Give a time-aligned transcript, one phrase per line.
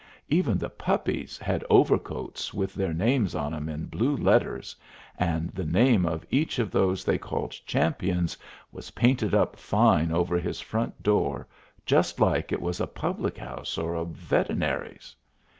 [0.29, 4.75] Even the puppies had overcoats with their names on 'em in blue letters,
[5.19, 8.35] and the name of each of those they called champions
[8.71, 11.45] was painted up fine over his front door
[11.85, 15.15] just like it was a public house or a veterinary's.